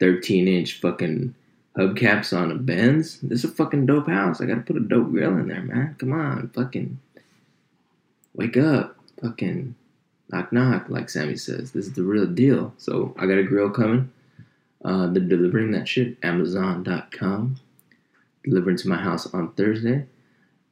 [0.00, 1.34] 13 inch fucking
[1.76, 3.20] hubcaps on a Benz.
[3.20, 4.40] This is a fucking dope house.
[4.40, 5.94] I gotta put a dope grill in there, man.
[5.98, 6.98] Come on, fucking
[8.34, 9.74] wake up, fucking
[10.30, 11.72] knock knock, like Sammy says.
[11.72, 12.72] This is the real deal.
[12.78, 14.10] So I got a grill coming.
[14.84, 16.16] Uh, they're delivering that shit.
[16.22, 17.56] Amazon.com.
[18.44, 20.06] Delivering to my house on Thursday.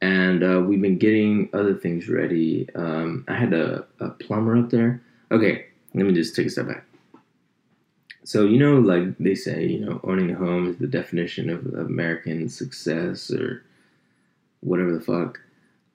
[0.05, 2.69] And uh, we've been getting other things ready.
[2.75, 5.01] Um, I had a, a plumber up there.
[5.31, 5.65] Okay,
[5.95, 6.85] let me just take a step back.
[8.23, 11.65] So you know, like they say, you know, owning a home is the definition of
[11.73, 13.63] American success or
[14.59, 15.39] whatever the fuck.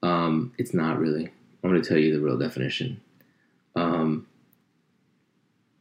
[0.03, 1.29] Um, it's not really.
[1.63, 2.99] I'm gonna tell you the real definition.
[3.77, 4.27] Um,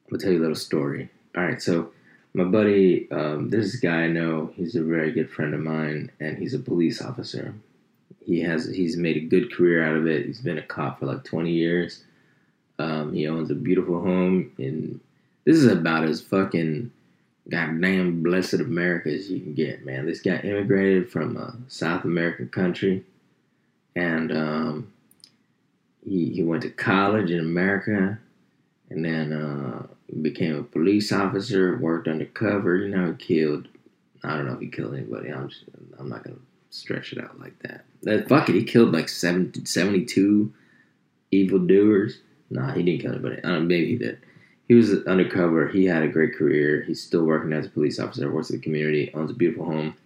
[0.07, 1.11] I'm gonna tell you a little story.
[1.37, 1.91] All right, so
[2.35, 4.53] my buddy, um, this guy I know.
[4.55, 7.57] He's a very good friend of mine, and he's a police officer.
[8.25, 10.27] He has he's made a good career out of it.
[10.27, 12.05] He's been a cop for like 20 years.
[12.79, 15.01] Um, he owns a beautiful home in
[15.45, 16.91] this is about as fucking
[17.49, 20.07] goddamn blessed America as you can get, man.
[20.07, 23.05] This guy immigrated from a South American country,
[23.97, 24.93] and um,
[26.05, 28.19] he he went to college in America,
[28.91, 29.87] and then uh,
[30.23, 31.77] became a police officer.
[31.79, 32.77] Worked undercover.
[32.77, 33.69] You know, killed.
[34.23, 35.31] I don't know if he killed anybody.
[35.31, 35.65] I'm just,
[35.99, 36.37] I'm not gonna
[36.71, 37.85] stretch it out like that.
[38.03, 38.55] That fuck it.
[38.55, 40.53] He killed like 70, 72
[41.31, 42.19] evildoers.
[42.49, 43.39] Nah, he didn't kill anybody.
[43.39, 44.19] I don't know, maybe he did
[44.71, 45.67] he was undercover.
[45.67, 46.83] He had a great career.
[46.83, 49.97] He's still working as a police officer, works in the community, owns a beautiful home,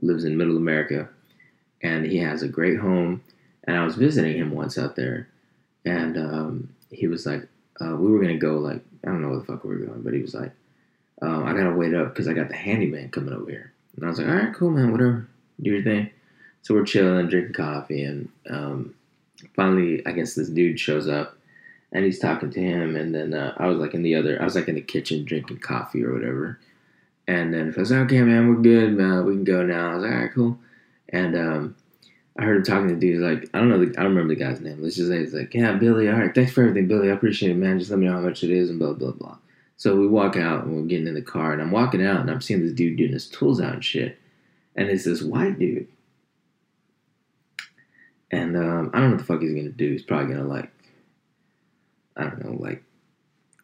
[0.00, 1.08] lives in middle America,
[1.82, 3.22] and he has a great home.
[3.62, 5.28] And I was visiting him once out there,
[5.84, 7.46] and um, he was like,
[7.80, 10.02] uh, we were gonna go like I don't know where the fuck we were going,
[10.02, 10.50] but he was like,
[11.22, 13.72] um, I gotta wait up because I got the handyman coming over here.
[13.94, 15.28] And I was like, all right, cool, man, whatever,
[15.62, 16.06] do.
[16.62, 18.94] So we're chilling, drinking coffee, and um,
[19.56, 21.36] finally, I guess this dude shows up
[21.90, 24.44] and he's talking to him, and then uh, I was like in the other, I
[24.44, 26.58] was like in the kitchen drinking coffee or whatever,
[27.28, 29.90] and then he was like, okay, man, we're good, man, we can go now.
[29.90, 30.58] I was like, all right, cool,
[31.10, 31.76] and um,
[32.38, 34.34] I heard him talking to the dude, like, I don't know, the, I don't remember
[34.34, 34.80] the guy's name.
[34.82, 37.50] Let's just say he's like, yeah, Billy, all right, thanks for everything, Billy, I appreciate
[37.50, 37.78] it, man.
[37.78, 39.36] Just let me know how much it is, and blah blah blah.
[39.76, 42.30] So we walk out, and we're getting in the car, and I'm walking out, and
[42.30, 44.18] I'm seeing this dude doing his tools out and shit,
[44.76, 45.88] and it's this white dude.
[48.30, 49.92] And um, I don't know what the fuck he's gonna do.
[49.92, 50.70] He's probably gonna like
[52.16, 52.82] I don't know, like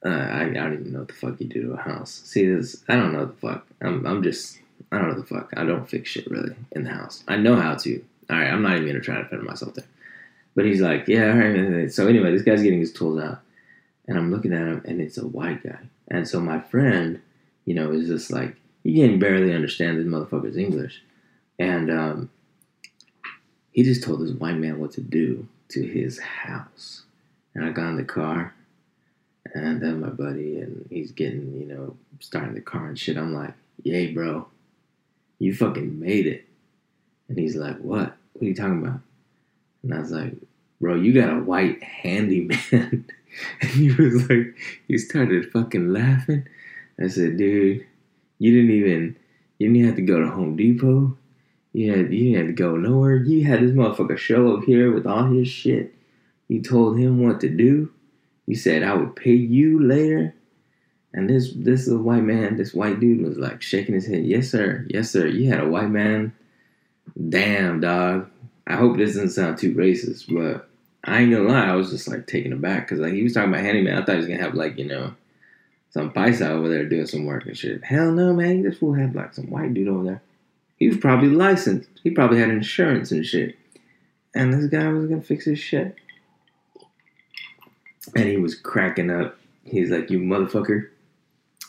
[0.05, 2.23] uh, I, I don't even know what the fuck you do to a house.
[2.25, 2.85] See this?
[2.89, 3.67] I don't know the fuck.
[3.81, 4.59] I'm I'm just
[4.93, 5.53] I don't know the fuck.
[5.57, 7.25] I don't fix shit really in the house.
[7.29, 8.05] I know how to.
[8.31, 9.87] All right, I'm not even gonna try to defend myself there.
[10.55, 11.93] But he's like, yeah, all right.
[11.93, 13.41] So anyway, this guy's getting his tools out,
[14.07, 15.79] and I'm looking at him, and it's a white guy.
[16.09, 17.23] And so my friend,
[17.65, 18.57] you know, is just like,
[18.89, 21.03] you can barely understand this motherfucker's English,
[21.59, 22.31] and um,
[23.71, 27.03] he just told this white man what to do to his house.
[27.55, 28.55] And I got in the car,
[29.55, 33.19] and then my buddy, and he's getting, you know, starting the car and shit.
[33.19, 34.47] I'm like, yay, bro,
[35.39, 36.47] you fucking made it.
[37.29, 38.17] And he's like, what?
[38.33, 39.01] What are you talking about?
[39.83, 40.35] And I was like,
[40.81, 43.05] bro, you got a white handyman.
[43.61, 46.49] and he was like, he started fucking laughing.
[46.99, 47.87] I said, dude,
[48.39, 49.17] you didn't even,
[49.59, 51.17] you didn't have to go to Home Depot.
[51.73, 53.17] You, had, you didn't have to go nowhere.
[53.17, 55.95] You had this motherfucker show up here with all his shit.
[56.49, 57.93] You told him what to do.
[58.47, 60.35] You said I would pay you later.
[61.13, 64.25] And this this white man, this white dude was like shaking his head.
[64.25, 64.87] Yes, sir.
[64.89, 65.27] Yes, sir.
[65.27, 66.33] You had a white man
[67.29, 68.29] damn, dog.
[68.67, 70.69] I hope this doesn't sound too racist, but
[71.05, 73.51] I ain't gonna lie, I was just like taken aback because like he was talking
[73.51, 73.97] about handyman.
[73.97, 75.15] I thought he was gonna have like you know
[75.91, 77.83] some paisa over there doing some work and shit.
[77.85, 78.63] Hell no, man.
[78.63, 80.23] This fool had like some white dude over there.
[80.77, 81.89] He was probably licensed.
[82.03, 83.57] He probably had insurance and shit.
[84.35, 85.97] And this guy was gonna fix his shit.
[88.15, 89.39] And he was cracking up.
[89.65, 90.89] He's like, "You motherfucker."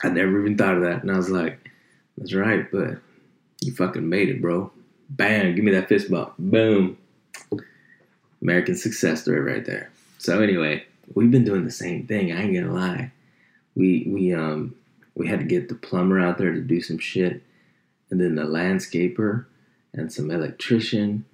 [0.03, 1.01] I never even thought of that.
[1.01, 1.69] And I was like,
[2.17, 2.99] "That's right, but
[3.62, 4.71] you fucking made it, bro."
[5.10, 5.55] Bam!
[5.55, 6.34] Give me that fist bump.
[6.38, 6.97] Boom.
[8.41, 9.89] American success story right there.
[10.17, 12.32] So anyway, we've been doing the same thing.
[12.32, 13.12] I ain't gonna lie.
[13.75, 14.75] We we um
[15.15, 17.43] we had to get the plumber out there to do some shit,
[18.10, 19.45] and then the landscaper
[19.93, 21.25] and some electrician,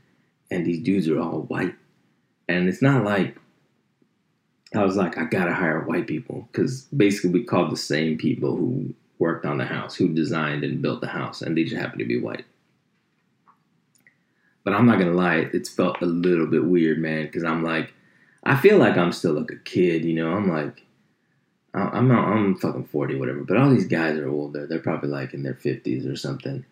[0.50, 1.76] and these dudes are all white.
[2.48, 3.38] And it's not like
[4.76, 8.56] I was like, I gotta hire white people because basically we called the same people
[8.56, 12.00] who worked on the house, who designed and built the house, and they just happened
[12.00, 12.46] to be white.
[14.64, 17.94] But I'm not gonna lie, it's felt a little bit weird, man, because I'm like,
[18.44, 20.34] I feel like I'm still like a kid, you know.
[20.34, 20.84] I'm like,
[21.76, 23.44] I'm not, I'm fucking forty, whatever.
[23.44, 24.66] But all these guys are older.
[24.66, 26.66] They're probably like in their fifties or something.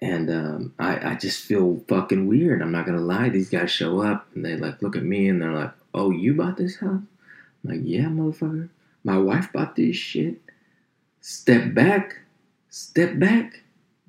[0.00, 2.60] And um, I, I just feel fucking weird.
[2.60, 3.28] I'm not gonna lie.
[3.28, 6.34] These guys show up and they like look at me and they're like, "Oh, you
[6.34, 7.02] bought this house?"
[7.64, 8.68] I'm like, "Yeah, motherfucker.
[9.04, 10.40] My wife bought this shit."
[11.20, 12.18] Step back,
[12.68, 13.62] step back.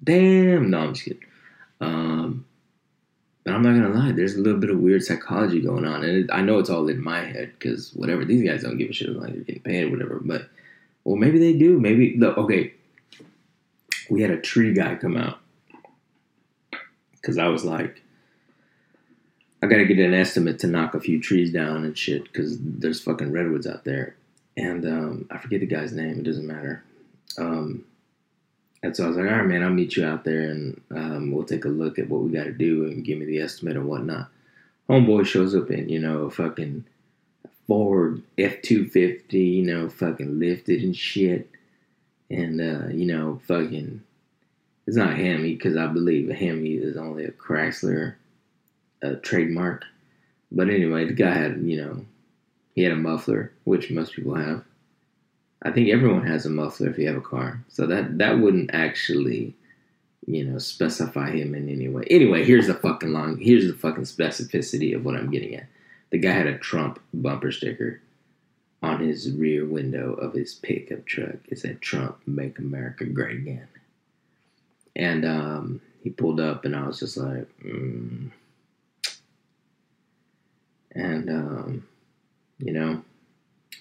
[0.04, 0.72] Damn.
[0.72, 1.24] No, I'm just kidding.
[1.80, 2.46] Um,
[3.44, 6.18] but I'm not gonna lie, there's a little bit of weird psychology going on, and
[6.18, 8.94] it, I know it's all in my head because whatever these guys don't give a
[8.94, 10.22] shit like they're getting paid or whatever.
[10.24, 10.50] But
[11.04, 11.80] well, maybe they do.
[11.80, 12.74] Maybe look, okay.
[14.10, 15.40] We had a tree guy come out
[17.14, 18.02] because I was like,
[19.62, 23.02] I gotta get an estimate to knock a few trees down and shit because there's
[23.02, 24.16] fucking redwoods out there,
[24.56, 26.20] and um, I forget the guy's name.
[26.20, 26.84] It doesn't matter.
[27.38, 27.84] Um,
[28.84, 31.32] and so I was like, all right, man, I'll meet you out there and um,
[31.32, 33.78] we'll take a look at what we got to do and give me the estimate
[33.78, 34.28] and whatnot.
[34.90, 36.84] Homeboy shows up in, you know, a fucking
[37.66, 41.50] Ford F 250, you know, fucking lifted and shit.
[42.30, 44.04] And, uh, you know, fucking,
[44.86, 48.16] it's not Hemi because I believe a Hemi is only a Chrysler
[49.02, 49.86] uh, trademark.
[50.52, 52.06] But anyway, the guy had, you know,
[52.76, 54.66] he had a muffler, which most people have.
[55.64, 57.64] I think everyone has a muffler if you have a car.
[57.70, 59.56] So that that wouldn't actually,
[60.28, 62.06] you know, specify him in any way.
[62.10, 65.68] Anyway, here's the fucking long here's the fucking specificity of what I'm getting at.
[66.10, 68.02] The guy had a Trump bumper sticker
[68.84, 71.38] on his rear window of his pickup truck.
[71.48, 73.68] It said Trump make America great again.
[74.96, 78.30] And um, he pulled up and I was just like, mm.
[80.92, 81.88] and um,
[82.60, 83.04] you know,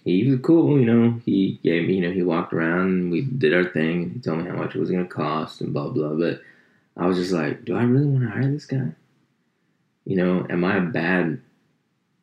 [0.05, 1.21] he was cool, you know.
[1.25, 4.11] He gave me, you know, he walked around and we did our thing.
[4.11, 6.15] He told me how much it was going to cost and blah, blah.
[6.15, 6.41] But
[6.97, 8.93] I was just like, do I really want to hire this guy?
[10.05, 11.41] You know, am I a bad,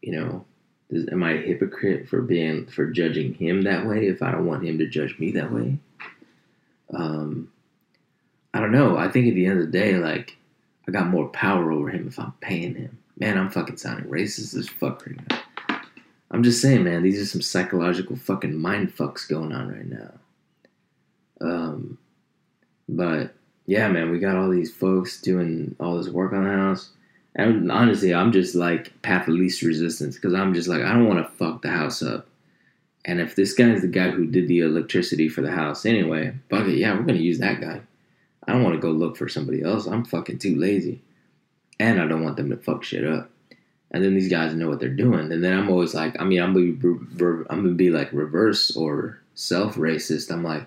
[0.01, 0.45] you know,
[0.91, 4.65] am I a hypocrite for being, for judging him that way if I don't want
[4.65, 5.77] him to judge me that way?
[6.93, 7.49] Um,
[8.53, 8.97] I don't know.
[8.97, 10.35] I think at the end of the day, like,
[10.87, 12.97] I got more power over him if I'm paying him.
[13.17, 15.39] Man, I'm fucking sounding racist as fuck right now.
[16.31, 20.11] I'm just saying, man, these are some psychological fucking mind fucks going on right now.
[21.41, 21.97] Um,
[22.87, 23.33] but
[23.65, 26.91] yeah, man, we got all these folks doing all this work on the house.
[27.35, 31.07] And honestly, I'm just like path of least resistance because I'm just like, I don't
[31.07, 32.27] want to fuck the house up.
[33.05, 36.67] And if this guy's the guy who did the electricity for the house anyway, fuck
[36.67, 37.81] it, yeah, we're gonna use that guy.
[38.45, 39.85] I don't want to go look for somebody else.
[39.85, 41.01] I'm fucking too lazy.
[41.79, 43.31] And I don't want them to fuck shit up
[43.91, 45.31] and then these guys know what they're doing.
[45.31, 48.75] And then I'm always like, I mean, I'm gonna be, I'm gonna be like reverse
[48.75, 50.31] or self racist.
[50.31, 50.65] I'm like,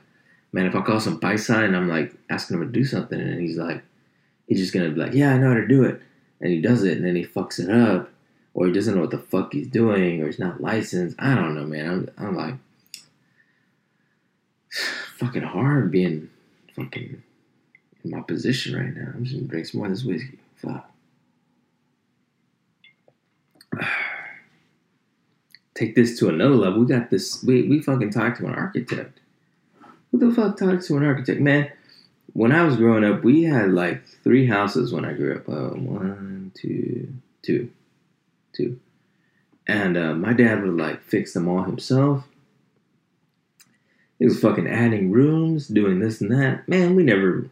[0.53, 3.41] man, if I call some paisa and I'm like asking him to do something, and
[3.41, 3.83] he's like,
[4.47, 6.01] he's just gonna be like, yeah, I know how to do it,
[6.41, 8.11] and he does it, and then he fucks it up,
[8.55, 11.17] or he doesn't know what the fuck he's doing, or he's not licensed.
[11.19, 12.11] I don't know, man.
[12.19, 12.55] I'm, I'm like,
[15.17, 16.29] fucking hard being
[16.75, 17.23] fucking
[18.05, 19.13] in my position right now.
[19.15, 20.39] I'm just gonna drink some more of this whiskey.
[20.57, 20.92] Fuck.
[25.75, 26.81] take this to another level.
[26.81, 27.43] We got this.
[27.43, 29.21] We we fucking talked to an architect.
[30.11, 31.71] Who the fuck talks to an architect, man?
[32.35, 35.49] When I was growing up, we had like three houses when I grew up.
[35.49, 37.71] Uh, one, two, two,
[38.53, 38.79] two,
[39.67, 42.25] and uh, my dad would like fix them all himself.
[44.19, 46.69] He was fucking adding rooms, doing this and that.
[46.69, 47.51] Man, we never.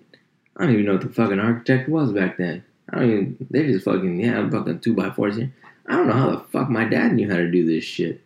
[0.57, 2.63] I don't even know what the fucking architect was back then.
[2.91, 3.47] I don't even.
[3.51, 5.53] They just fucking yeah, fucking two by fours here.
[5.91, 8.21] I don't know how the fuck my dad knew how to do this shit.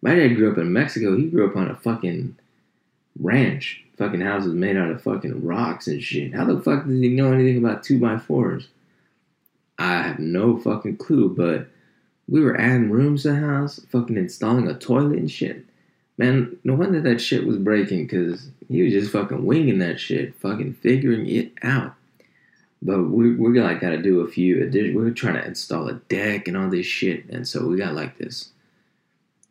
[0.00, 1.16] My dad grew up in Mexico.
[1.16, 2.36] He grew up on a fucking
[3.18, 3.82] ranch.
[3.98, 6.32] Fucking houses made out of fucking rocks and shit.
[6.32, 8.68] How the fuck does he know anything about two by fours?
[9.76, 11.66] I have no fucking clue, but
[12.28, 15.64] we were adding rooms to the house, fucking installing a toilet and shit.
[16.16, 20.36] Man, no wonder that shit was breaking because he was just fucking winging that shit,
[20.36, 21.94] fucking figuring it out.
[22.84, 24.94] But we we like got to do a few additions.
[24.94, 27.94] We were trying to install a deck and all this shit, and so we got
[27.94, 28.50] like this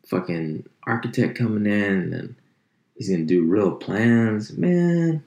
[0.06, 2.36] fucking architect coming in, and
[2.96, 4.52] he's gonna do real plans.
[4.52, 5.24] Man,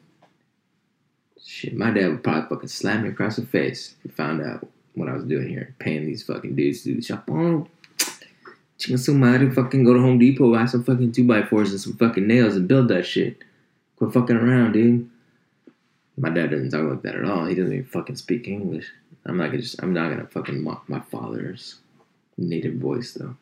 [1.43, 4.65] shit, my dad would probably fucking slap me across the face if he found out
[4.95, 7.29] what I was doing here, paying these fucking dudes to do the shop.
[7.29, 7.67] Oh,
[8.77, 11.97] su madre, fucking go to Home Depot, buy some fucking two by fours and some
[11.97, 13.43] fucking nails and build that shit.
[13.97, 15.09] Quit fucking around, dude.
[16.17, 17.45] My dad doesn't talk like that at all.
[17.45, 18.91] He doesn't even fucking speak English.
[19.25, 19.81] I'm not gonna just.
[19.83, 21.75] I'm not gonna fucking mock my father's
[22.37, 23.35] native voice though.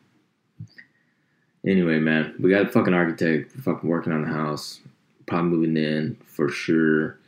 [1.66, 4.80] Anyway, man, we got a fucking architect fucking working on the house.
[5.26, 7.18] Probably moving in for sure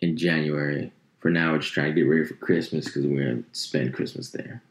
[0.00, 0.92] in January.
[1.20, 4.30] For now, we're just trying to get ready for Christmas because we're gonna spend Christmas
[4.30, 4.62] there.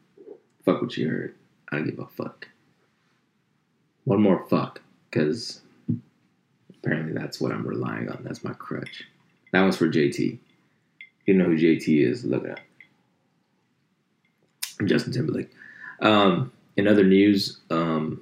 [0.64, 1.36] Fuck what you heard.
[1.72, 2.48] I don't give a fuck.
[4.06, 5.62] One more fuck, because
[6.70, 8.22] apparently that's what I'm relying on.
[8.24, 9.06] That's my crutch.
[9.52, 10.38] That one's for JT.
[11.26, 12.24] You know who JT is?
[12.24, 12.60] Look up.
[14.86, 15.50] Justin Timberlake.
[16.02, 18.22] Um, in other news, um,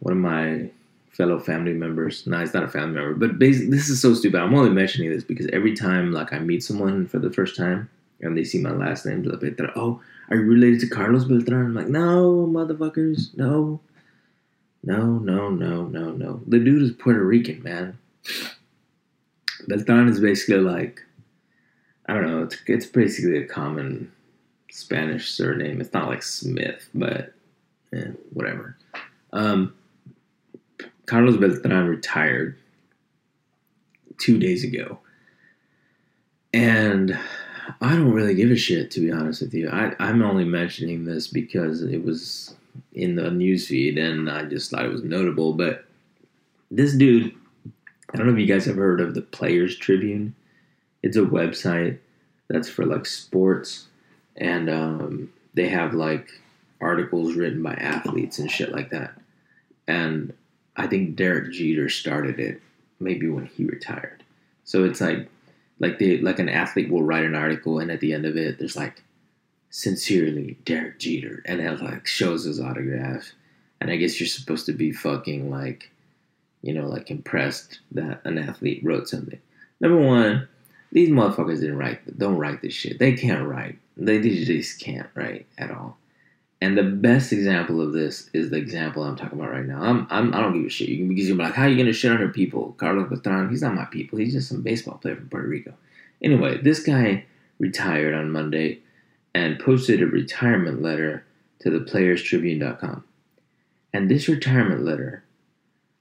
[0.00, 0.70] one of my
[1.12, 2.26] fellow family members.
[2.26, 4.40] No, he's not a family member, but basically, this is so stupid.
[4.40, 7.88] I'm only mentioning this because every time, like, I meet someone for the first time
[8.20, 11.24] and they see my last name, they'll be like, "Oh, are you related to Carlos
[11.24, 13.80] Beltran?" I'm like, "No, motherfuckers, no,
[14.82, 16.40] no, no, no, no, no.
[16.46, 17.98] The dude is Puerto Rican, man.
[19.68, 21.00] Beltran is basically like,
[22.06, 22.42] I don't know.
[22.42, 24.10] It's it's basically a common
[24.70, 25.80] Spanish surname.
[25.80, 27.34] It's not like Smith, but
[27.92, 28.76] eh, whatever."
[29.32, 29.74] Um,
[31.06, 32.58] Carlos Beltran retired
[34.18, 34.98] two days ago.
[36.54, 37.18] And
[37.80, 39.68] I don't really give a shit, to be honest with you.
[39.70, 42.54] I, I'm only mentioning this because it was
[42.92, 45.54] in the newsfeed and I just thought it was notable.
[45.54, 45.84] But
[46.70, 47.34] this dude,
[48.12, 50.34] I don't know if you guys have heard of the Players Tribune.
[51.02, 51.98] It's a website
[52.48, 53.86] that's for like sports,
[54.36, 56.28] and um, they have like
[56.80, 59.14] articles written by athletes and shit like that.
[59.88, 60.34] And
[60.76, 62.60] I think Derek Jeter started it
[63.00, 64.22] maybe when he retired.
[64.64, 65.28] So it's like
[65.78, 68.58] like they like an athlete will write an article and at the end of it
[68.58, 69.02] there's like
[69.70, 73.32] sincerely Derek Jeter and it like shows his autograph.
[73.80, 75.90] And I guess you're supposed to be fucking like
[76.62, 79.40] you know, like impressed that an athlete wrote something.
[79.80, 80.48] Number one,
[80.92, 82.98] these motherfuckers didn't write don't write this shit.
[82.98, 83.78] They can't write.
[83.96, 85.98] They just can't write at all.
[86.60, 89.82] And the best example of this is the example I'm talking about right now.
[89.82, 90.88] I'm, I'm I don't give a shit.
[90.88, 92.74] You can because you're like, how are you gonna shit on your people?
[92.78, 94.18] Carlos Beltran, he's not my people.
[94.18, 95.74] He's just some baseball player from Puerto Rico.
[96.22, 97.24] Anyway, this guy
[97.58, 98.80] retired on Monday
[99.34, 101.24] and posted a retirement letter
[101.60, 103.04] to the playerstribune.com.
[103.92, 105.24] And this retirement letter,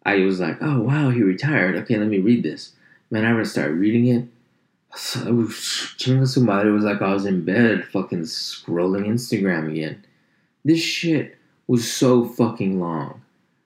[0.06, 1.76] I was like, oh wow, he retired.
[1.76, 2.74] Okay, let me read this.
[3.10, 4.26] Man, I started reading it.
[4.92, 10.04] Was, it was like I was in bed fucking scrolling Instagram again
[10.64, 11.38] this shit
[11.68, 13.22] was so fucking long.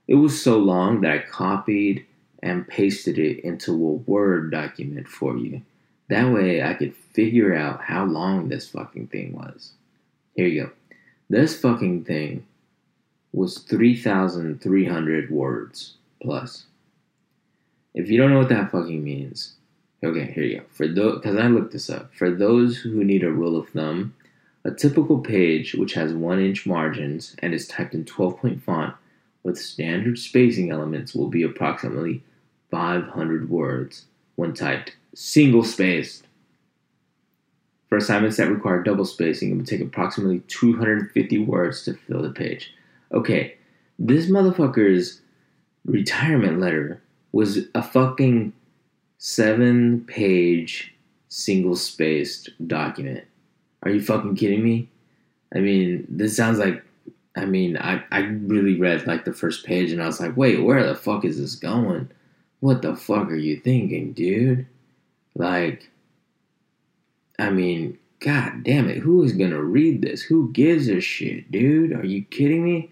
[0.07, 2.05] It was so long that I copied
[2.41, 5.61] and pasted it into a Word document for you.
[6.09, 9.71] That way I could figure out how long this fucking thing was.
[10.35, 10.71] Here you go.
[11.29, 12.45] This fucking thing
[13.33, 16.65] was 3,300 words plus.
[17.93, 19.53] If you don't know what that fucking means,
[20.03, 20.65] okay, here you go.
[20.69, 22.13] For those, because I looked this up.
[22.13, 24.13] For those who need a rule of thumb,
[24.65, 28.95] a typical page, which has 1 inch margins and is typed in 12 point font
[29.43, 32.23] with standard spacing elements, will be approximately
[32.71, 36.27] 500 words when typed single spaced.
[37.87, 42.31] For assignments that require double spacing, it would take approximately 250 words to fill the
[42.31, 42.73] page.
[43.13, 43.55] Okay,
[43.99, 45.21] this motherfucker's
[45.85, 48.53] retirement letter was a fucking
[49.17, 50.93] seven page
[51.29, 53.23] single spaced document.
[53.83, 54.89] Are you fucking kidding me?
[55.53, 56.83] I mean, this sounds like.
[57.37, 60.63] I mean, I, I really read like the first page and I was like, wait,
[60.63, 62.09] where the fuck is this going?
[62.61, 64.65] What the fuck are you thinking, dude?
[65.35, 65.89] Like,
[67.37, 70.21] I mean, god damn it, who is gonna read this?
[70.21, 71.91] Who gives a shit, dude?
[71.91, 72.89] Are you kidding me?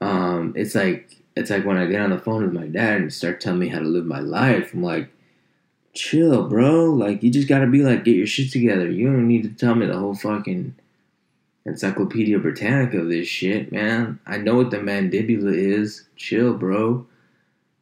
[0.00, 3.12] Um, it's like it's like when I get on the phone with my dad and
[3.12, 4.74] start telling me how to live my life.
[4.74, 5.08] I'm like,
[5.94, 6.86] chill, bro.
[6.86, 8.90] Like you just gotta be like, get your shit together.
[8.90, 10.74] You don't need to tell me the whole fucking
[11.64, 14.18] Encyclopedia Britannica of this shit, man.
[14.26, 16.04] I know what the mandibula is.
[16.16, 17.06] Chill, bro.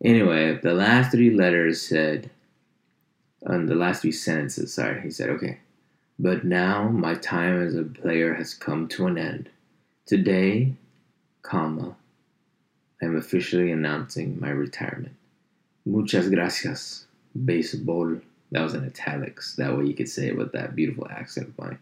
[0.05, 2.31] Anyway, the last three letters said,
[3.47, 5.61] on um, the last three sentences, sorry, he said, okay.
[6.19, 9.49] But now my time as a player has come to an end.
[10.05, 10.75] Today,
[11.43, 11.97] comma,
[13.01, 15.15] I am officially announcing my retirement.
[15.85, 17.07] Muchas gracias,
[17.45, 18.21] baseball.
[18.53, 19.57] That was in italics.
[19.57, 21.79] That way you could say it with that beautiful accent of mine.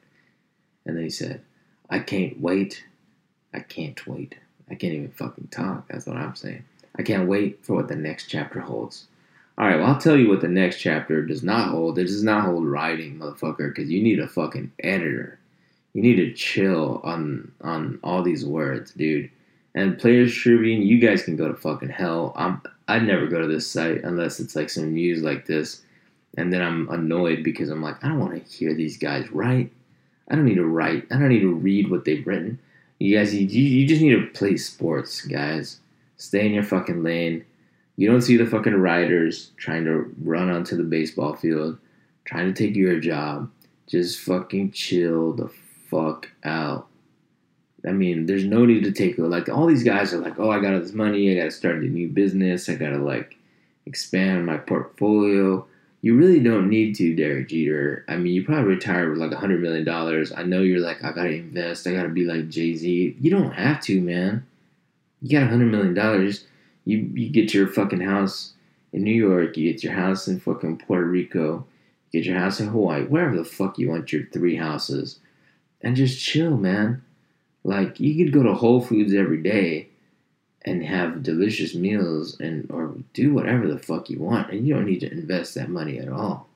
[0.87, 1.43] And then he said,
[1.91, 2.85] I can't wait.
[3.53, 4.37] I can't wait.
[4.71, 5.89] I can't even fucking talk.
[5.89, 6.65] That's what I'm saying.
[6.97, 9.07] I can't wait for what the next chapter holds.
[9.57, 11.99] All right, well, I'll tell you what the next chapter does not hold.
[11.99, 15.39] It does not hold writing, motherfucker, because you need a fucking editor.
[15.93, 19.31] You need to chill on on all these words, dude.
[19.75, 22.33] And Players Tribune, you guys can go to fucking hell.
[22.37, 25.83] I'm I'd never go to this site unless it's like some news like this,
[26.37, 29.73] and then I'm annoyed because I'm like, I don't want to hear these guys write.
[30.29, 31.07] I don't need to write.
[31.11, 32.59] I don't need to read what they've written.
[32.99, 35.81] You guys, you, you just need to play sports, guys.
[36.17, 37.45] Stay in your fucking lane
[37.97, 41.79] you don't see the fucking riders trying to run onto the baseball field,
[42.25, 43.51] trying to take your job.
[43.87, 45.49] Just fucking chill the
[45.89, 46.89] fuck out.
[47.87, 50.51] I mean, there's no need to take it like all these guys are like, oh,
[50.51, 52.99] I got all this money, I got to start a new business, I got to
[52.99, 53.37] like
[53.87, 55.67] expand my portfolio.
[56.01, 58.05] You really don't need to, Derek Jeter.
[58.09, 60.33] I mean, you probably retire with like a hundred million dollars.
[60.37, 63.17] I know you're like, I gotta invest, I gotta be like Jay Z.
[63.21, 64.47] You don't have to, man.
[65.23, 66.45] You got a hundred million dollars
[66.85, 68.53] you you get your fucking house
[68.93, 71.67] in New York, you get your house in fucking Puerto Rico,
[72.11, 75.19] you get your house in Hawaii, wherever the fuck you want your three houses,
[75.81, 77.03] and just chill, man.
[77.65, 79.89] Like you could go to Whole Foods every day
[80.67, 84.87] and have delicious meals and or do whatever the fuck you want, and you don't
[84.87, 86.49] need to invest that money at all.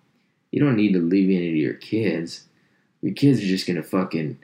[0.51, 2.45] You don't need to leave any to your kids.
[3.03, 4.39] Your kids are just gonna fucking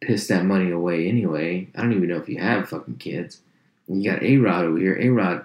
[0.00, 1.68] piss that money away anyway.
[1.74, 3.40] I don't even know if you have fucking kids.
[3.88, 4.96] You got A Rod over here.
[4.98, 5.44] A Rod,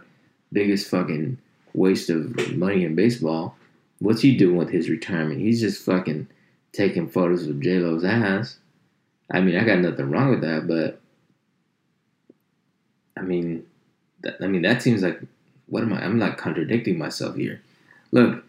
[0.54, 1.38] biggest fucking
[1.74, 3.58] waste of money in baseball.
[4.00, 5.42] What's he doing with his retirement?
[5.42, 6.28] He's just fucking
[6.72, 8.58] taking photos of J Lo's ass.
[9.32, 11.02] I mean, I got nothing wrong with that, but
[13.18, 13.66] I mean,
[14.22, 15.20] that, I mean that seems like
[15.68, 16.04] what am I?
[16.04, 17.62] I'm not contradicting myself here.
[18.12, 18.44] Look,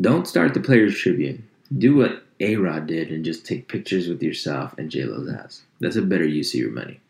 [0.00, 1.48] don't start the Players Tribune.
[1.76, 5.62] Do what A Rod did and just take pictures with yourself and J Lo's ass.
[5.80, 7.00] That's a better use of your money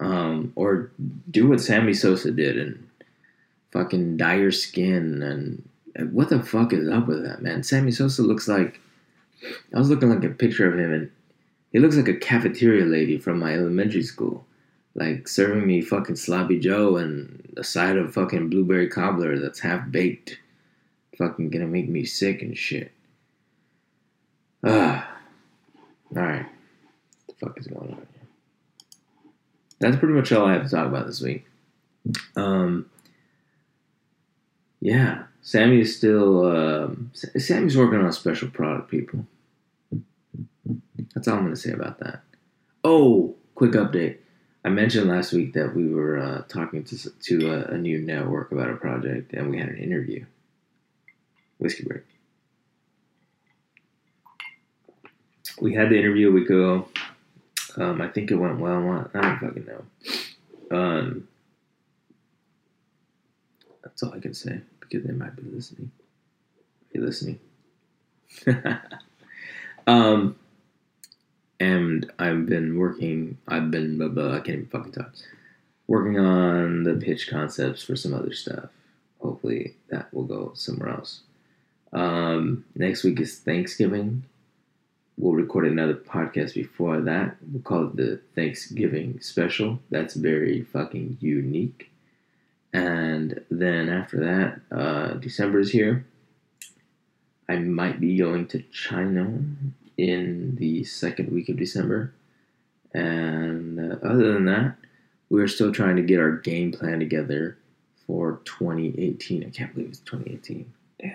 [0.00, 0.90] um, or
[1.30, 2.88] do what Sammy Sosa did and
[3.70, 7.62] fucking dye your skin and, and what the fuck is up with that man?
[7.62, 8.80] Sammy Sosa looks like
[9.74, 11.10] I was looking like a picture of him and
[11.72, 14.44] he looks like a cafeteria lady from my elementary school,
[14.94, 19.90] like serving me fucking sloppy Joe and a side of fucking blueberry cobbler that's half
[19.90, 20.38] baked,
[21.16, 22.92] fucking gonna make me sick and shit.
[24.64, 25.16] Ah,
[26.16, 26.46] all right,
[27.26, 28.06] what the fuck is going on?
[29.80, 31.46] that's pretty much all I have to talk about this week.
[32.36, 32.86] Um,
[34.80, 36.46] yeah, Sammy is still.
[36.46, 39.26] Um, Sammy's working on a special product, people.
[41.14, 42.22] That's all I'm going to say about that.
[42.84, 44.18] Oh, quick update.
[44.64, 48.52] I mentioned last week that we were uh, talking to to a, a, new network
[48.52, 50.26] about a project, and we had an interview.
[51.58, 52.02] Whiskey break.
[55.60, 56.88] We had the interview a week ago.
[57.76, 59.08] Um, I think it went well.
[59.14, 60.76] I don't fucking know.
[60.76, 61.28] Um,
[63.82, 65.90] that's all I can say because they might be listening.
[66.94, 67.40] Are you listening?
[69.86, 70.36] um,
[71.60, 73.38] and I've been working.
[73.46, 73.98] I've been.
[73.98, 75.12] Blah, blah, I can't even fucking talk.
[75.86, 78.70] Working on the pitch concepts for some other stuff.
[79.20, 81.20] Hopefully that will go somewhere else.
[81.92, 84.24] Um, next week is Thanksgiving
[85.20, 87.36] we'll record another podcast before that.
[87.52, 89.80] We'll call it the Thanksgiving special.
[89.90, 91.90] That's very fucking unique.
[92.72, 96.06] And then after that, uh, December is here.
[97.48, 99.40] I might be going to China
[100.00, 102.14] in the second week of December.
[102.94, 104.76] And uh, other than that,
[105.28, 107.58] we're still trying to get our game plan together
[108.06, 109.44] for 2018.
[109.44, 110.72] I can't believe it's 2018.
[111.00, 111.10] Damn.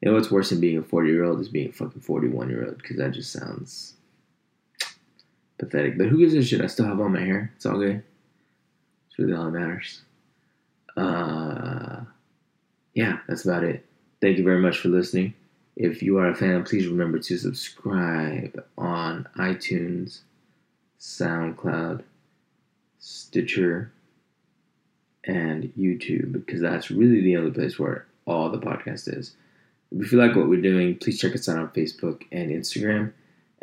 [0.00, 2.50] You know what's worse than being a 40 year old is being a fucking 41
[2.50, 3.94] year old because that just sounds
[5.58, 5.96] pathetic.
[5.96, 6.60] But who gives a shit?
[6.60, 7.50] I still have all my hair.
[7.56, 8.02] It's all good.
[9.08, 10.02] It's really all that matters.
[10.96, 12.00] Uh,
[12.92, 13.86] yeah, that's about it.
[14.20, 15.34] Thank you very much for listening.
[15.76, 20.20] If you are a fan, please remember to subscribe on iTunes,
[20.98, 22.02] SoundCloud,
[22.98, 23.92] Stitcher,
[25.24, 29.34] and YouTube because that's really the only place where all the podcast is.
[29.92, 33.12] If you like what we're doing, please check us out on Facebook and Instagram.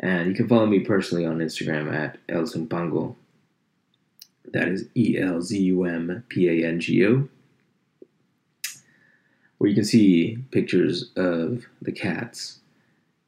[0.00, 3.16] And you can follow me personally on Instagram at El Zumpango.
[4.52, 7.28] That is E L Z U M P A N G O.
[9.64, 12.58] Where you can see pictures of the cats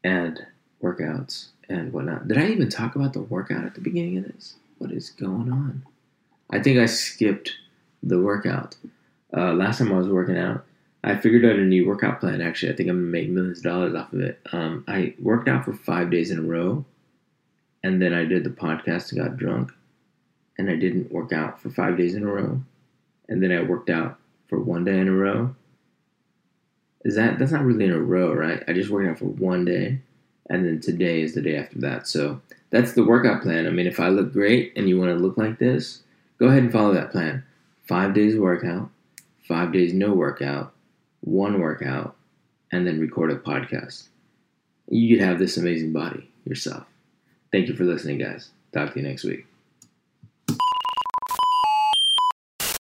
[0.05, 0.39] and
[0.83, 2.29] workouts and whatnot.
[2.29, 4.57] Did I even talk about the workout at the beginning of this?
[4.77, 5.83] What is going on?
[6.51, 7.53] I think I skipped
[8.03, 8.77] the workout.
[9.35, 10.67] Uh, last time I was working out,
[11.03, 12.43] I figured out a new workout plan.
[12.43, 14.39] Actually, I think I'm gonna make millions of dollars off of it.
[14.53, 16.85] Um, I worked out for five days in a row,
[17.83, 19.73] and then I did the podcast and got drunk,
[20.59, 22.61] and I didn't work out for five days in a row,
[23.27, 24.19] and then I worked out
[24.49, 25.57] for one day in a row.
[27.07, 28.65] Is that that's not really in a row, right?
[28.67, 30.01] I just worked out for one day,
[30.51, 32.09] and then today is the day after that.
[32.09, 32.41] So
[32.71, 33.69] that's the workout plan.
[33.69, 36.03] I mean, if I look great and you want to look like this,
[36.41, 37.45] go ahead and follow that plan.
[37.87, 38.91] Five days workout,
[39.47, 40.73] five days no workout,
[41.21, 42.17] one workout,
[42.73, 44.09] and then record a podcast.
[44.89, 46.87] You could have this amazing body yourself.
[47.53, 48.51] Thank you for listening, guys.
[48.73, 49.47] Talk to you next week.